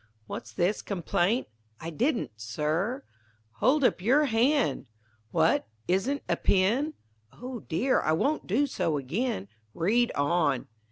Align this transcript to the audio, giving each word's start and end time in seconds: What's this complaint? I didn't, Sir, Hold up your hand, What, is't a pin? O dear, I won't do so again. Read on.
What's 0.25 0.51
this 0.51 0.81
complaint? 0.81 1.47
I 1.79 1.91
didn't, 1.91 2.31
Sir, 2.35 3.03
Hold 3.57 3.83
up 3.83 4.01
your 4.01 4.25
hand, 4.25 4.87
What, 5.29 5.67
is't 5.87 6.23
a 6.27 6.37
pin? 6.37 6.95
O 7.33 7.59
dear, 7.59 8.01
I 8.01 8.13
won't 8.13 8.47
do 8.47 8.65
so 8.65 8.97
again. 8.97 9.47
Read 9.75 10.11
on. 10.13 10.65